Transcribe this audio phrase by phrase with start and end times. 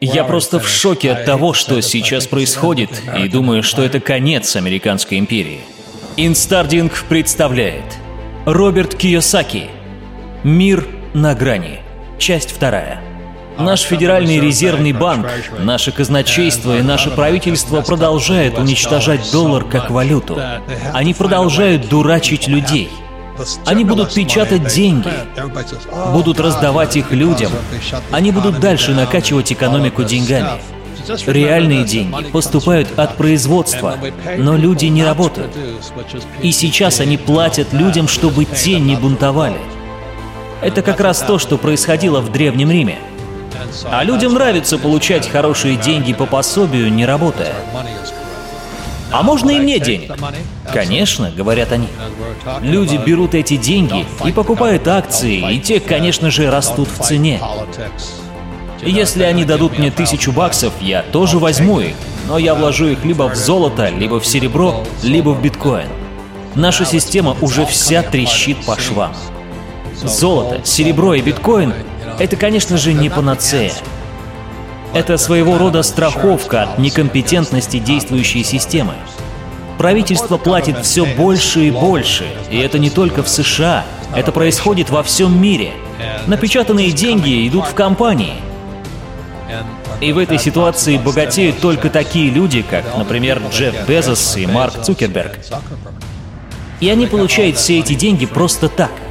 [0.00, 5.18] Я просто в шоке от того, что сейчас происходит, и думаю, что это конец американской
[5.18, 5.60] империи.
[6.16, 7.84] Инстардинг представляет
[8.46, 9.68] Роберт Кийосаки
[10.44, 11.80] «Мир на грани»,
[12.18, 13.00] часть вторая.
[13.58, 15.26] Наш Федеральный резервный банк,
[15.58, 20.40] наше казначейство и наше правительство продолжают уничтожать доллар как валюту.
[20.92, 22.88] Они продолжают дурачить людей.
[23.66, 25.10] Они будут печатать деньги,
[26.12, 27.52] будут раздавать их людям.
[28.10, 30.60] Они будут дальше накачивать экономику деньгами.
[31.26, 33.96] Реальные деньги поступают от производства,
[34.36, 35.50] но люди не работают.
[36.42, 39.58] И сейчас они платят людям, чтобы те не бунтовали.
[40.60, 42.98] Это как раз то, что происходило в Древнем Риме.
[43.90, 47.54] А людям нравится получать хорошие деньги по пособию, не работая.
[49.10, 50.12] А можно и мне денег?
[50.72, 51.88] Конечно, говорят они.
[52.60, 57.40] Люди берут эти деньги и покупают акции, и те, конечно же, растут в цене.
[58.82, 61.94] Если они дадут мне тысячу баксов, я тоже возьму их,
[62.28, 65.88] но я вложу их либо в золото, либо в серебро, либо в биткоин.
[66.54, 69.14] Наша система уже вся трещит по швам.
[70.02, 71.74] Золото, серебро и биткоин—
[72.18, 73.72] это, конечно же, не панацея.
[74.94, 78.94] Это своего рода страховка от некомпетентности действующей системы.
[79.76, 83.84] Правительство платит все больше и больше, и это не только в США,
[84.16, 85.72] это происходит во всем мире.
[86.26, 88.34] Напечатанные деньги идут в компании.
[90.00, 95.38] И в этой ситуации богатеют только такие люди, как, например, Джефф Безос и Марк Цукерберг.
[96.80, 98.90] И они получают все эти деньги просто так—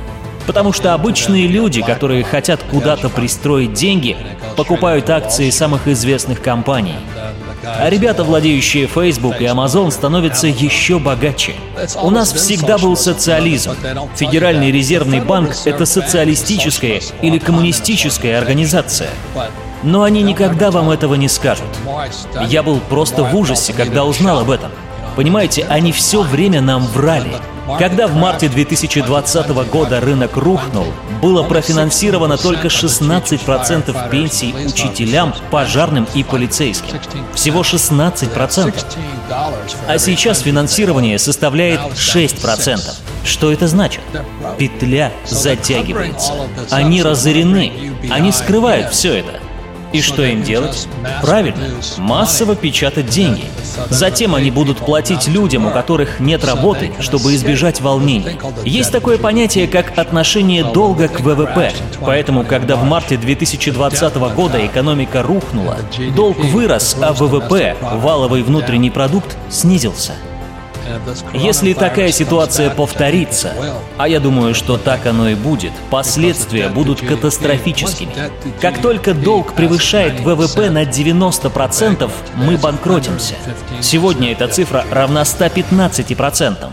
[0.47, 4.15] Потому что обычные люди, которые хотят куда-то пристроить деньги,
[4.55, 6.95] покупают акции самых известных компаний.
[7.63, 11.53] А ребята, владеющие Facebook и Amazon, становятся еще богаче.
[12.01, 13.71] У нас всегда был социализм.
[14.15, 19.09] Федеральный резервный банк— это социалистическая или коммунистическая организация.
[19.83, 21.67] Но они никогда вам этого не скажут.
[22.47, 24.71] Я был просто в ужасе, когда узнал об этом.
[25.17, 27.33] Понимаете, они все время нам врали.
[27.79, 30.87] Когда в марте 2020 года рынок рухнул,
[31.21, 36.99] было профинансировано только 16% пенсий учителям, пожарным и полицейским.
[37.33, 38.73] Всего 16%.
[39.87, 42.79] А сейчас финансирование составляет 6%.
[43.25, 44.01] Что это значит?
[44.57, 46.33] Петля затягивается.
[46.71, 47.73] Они разорены.
[48.09, 49.46] Они скрывают все это.
[49.93, 50.87] И что им делать?
[51.21, 51.65] Правильно,
[51.97, 53.45] массово печатать деньги.
[53.89, 58.37] Затем они будут платить людям, у которых нет работы, чтобы избежать волнений.
[58.65, 61.71] Есть такое понятие, как отношение долга к ВВП.
[62.01, 65.77] Поэтому, когда в марте 2020 года экономика рухнула,
[66.15, 70.13] долг вырос, а ВВП, валовый внутренний продукт, снизился.
[71.33, 73.53] Если такая ситуация повторится,
[73.97, 78.11] а я думаю, что так оно и будет, последствия будут катастрофическими.
[78.61, 83.35] Как только долг превышает ВВП на 90%, мы банкротимся.
[83.81, 86.69] Сегодня эта цифра равна 115%.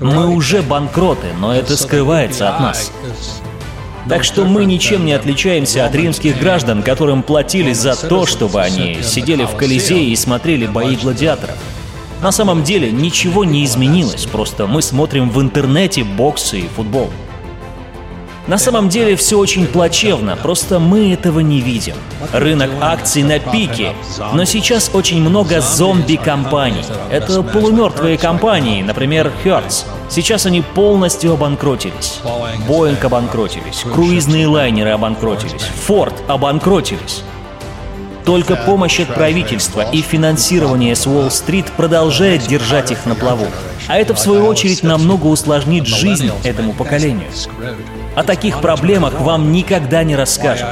[0.00, 2.92] Мы уже банкроты, но это скрывается от нас.
[4.08, 8.98] Так что мы ничем не отличаемся от римских граждан, которым платили за то, чтобы они
[9.02, 11.56] сидели в Колизее и смотрели бои гладиаторов.
[12.22, 17.08] На самом деле ничего не изменилось, просто мы смотрим в интернете боксы и футбол.
[18.46, 21.94] На самом деле все очень плачевно, просто мы этого не видим.
[22.32, 23.92] Рынок акций на пике,
[24.32, 26.82] но сейчас очень много зомби-компаний.
[27.10, 29.84] Это полумертвые компании, например, Hertz.
[30.08, 32.20] Сейчас они полностью обанкротились.
[32.68, 37.22] Boeing обанкротились, круизные лайнеры обанкротились, Ford обанкротились.
[38.30, 43.46] Только помощь от правительства и финансирование с Уолл-стрит продолжает держать их на плаву.
[43.88, 47.26] А это, в свою очередь, намного усложнит жизнь этому поколению.
[48.14, 50.68] О таких проблемах вам никогда не расскажут.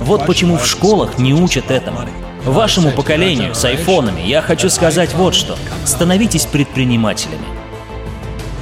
[0.00, 2.00] Вот почему в школах не учат этому.
[2.44, 5.56] Вашему поколению с айфонами я хочу сказать вот что.
[5.86, 7.46] Становитесь предпринимателями.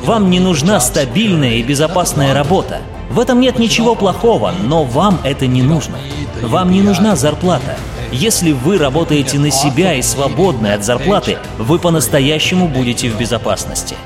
[0.04, 2.78] Вам не нужна стабильная и безопасная работа.
[3.10, 5.96] В этом нет ничего плохого, но вам это не нужно.
[6.42, 7.76] Вам не нужна зарплата.
[8.12, 13.96] Если вы работаете на себя и свободны от зарплаты, вы по-настоящему будете в безопасности.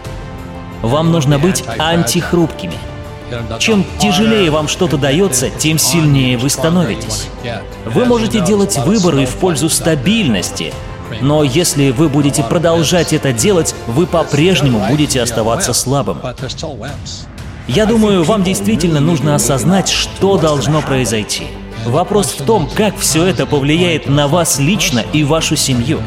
[0.83, 2.75] Вам нужно быть антихрупкими.
[3.59, 7.29] Чем тяжелее вам что-то дается, тем сильнее вы становитесь.
[7.85, 10.73] Вы можете делать выборы в пользу стабильности,
[11.21, 16.19] но если вы будете продолжать это делать, вы по-прежнему будете оставаться слабым.
[17.69, 21.45] Я думаю, вам действительно нужно осознать, что должно произойти.
[21.87, 26.01] Вопрос в том, как все это повлияет на вас лично и вашу семью.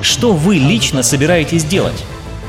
[0.00, 2.04] Что вы лично собираетесь делать?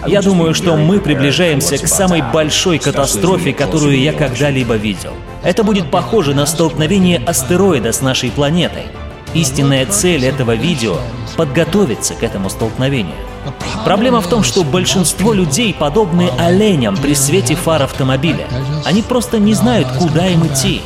[0.06, 5.13] Я думаю, что мы приближаемся к самой большой катастрофе, которую я когда-либо видел.
[5.44, 8.83] Это будет похоже на столкновение астероида с нашей планетой.
[9.33, 10.98] Истинная цель этого видео—
[11.38, 13.16] подготовиться к этому столкновению.
[13.86, 18.48] Проблема в том, что большинство людей подобны оленям при свете фар автомобиля.
[18.86, 20.81] Они просто не знают, куда им идти.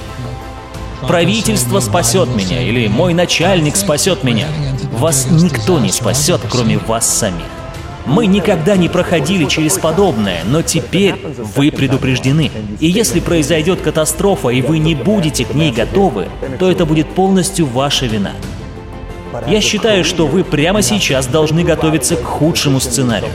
[1.08, 4.48] Правительство спасет меня или мой начальник спасет меня.
[4.92, 7.46] Вас никто не спасет, кроме вас самих.
[8.06, 11.16] Мы никогда не проходили через подобное, но теперь
[11.56, 12.52] вы предупреждены.
[12.80, 16.28] И если произойдет катастрофа, и вы не будете к ней готовы,
[16.60, 18.34] то это будет полностью ваша вина.
[19.48, 23.32] Я считаю, что вы прямо сейчас должны готовиться к худшему сценарию.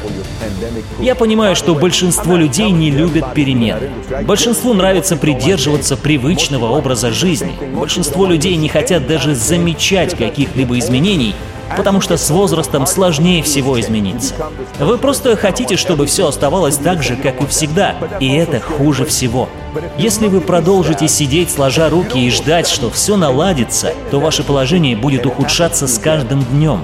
[1.01, 3.91] Я понимаю, что большинство людей не любят перемены.
[4.23, 7.53] Большинству нравится придерживаться привычного образа жизни.
[7.75, 11.35] Большинство людей не хотят даже замечать каких-либо изменений,
[11.77, 14.35] потому что с возрастом сложнее всего измениться.
[14.79, 19.49] Вы просто хотите, чтобы все оставалось так же, как и всегда, и это хуже всего.
[19.97, 25.27] Если вы продолжите сидеть сложа руки и ждать, что все наладится, то ваше положение будет
[25.27, 26.83] ухудшаться с каждым днем.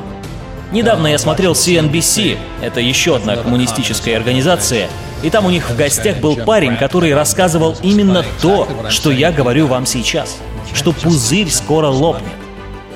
[0.73, 4.89] Недавно я смотрел CNBC, это еще одна коммунистическая организация,
[5.23, 9.69] и там у них в гостях был парень, который рассказывал именно то, что я говорю
[9.69, 10.37] вам сейчас,
[10.75, 12.44] что пузырь скоро лопнет.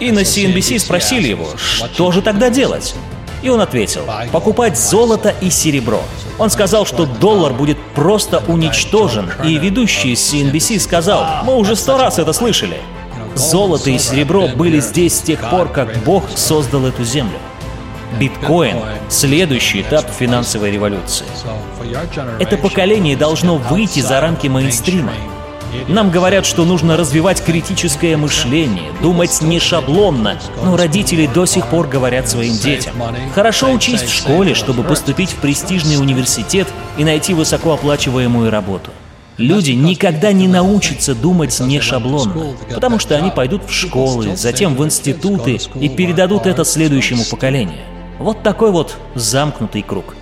[0.00, 2.94] И на CNBC спросили его, что же тогда делать?
[3.42, 4.02] И он ответил,
[4.32, 6.02] покупать золото и серебро.
[6.38, 11.96] Он сказал, что доллар будет просто уничтожен, и ведущий из CNBC сказал, мы уже сто
[11.98, 12.78] раз это слышали.
[13.34, 17.38] Золото и серебро были здесь с тех пор, как Бог создал эту землю.
[18.18, 18.78] Биткоин—
[19.08, 21.26] следующий этап финансовой революции.
[22.40, 25.12] Это поколение должно выйти за рамки мейнстрима.
[25.88, 31.88] Нам говорят, что нужно развивать критическое мышление, думать не шаблонно, но родители до сих пор
[31.88, 32.94] говорят своим детям.
[33.35, 38.91] Хорошо учись в школе, чтобы поступить в престижный университет и найти высокооплачиваемую работу.
[39.37, 44.85] Люди никогда не научатся думать не шаблонно, потому что они пойдут в школы, затем в
[44.85, 47.79] институты и передадут это следующему поколению.
[48.19, 50.17] Вот такой вот замкнутый круг.